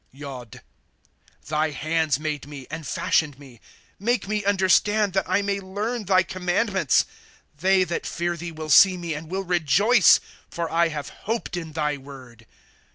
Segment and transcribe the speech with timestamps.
[0.11, 0.63] Yod."
[1.49, 3.61] Thy hands made me, and fashioned me;
[3.99, 7.03] Make me understand, that I may learn thy commandments.
[7.03, 7.07] T*
[7.59, 9.29] They that fear thee will see me and.
[9.29, 10.19] will rejoice;
[10.49, 12.39] For I have hoped in thy word.
[12.39, 12.45] v.
[12.45, 12.53] 70, 1st member.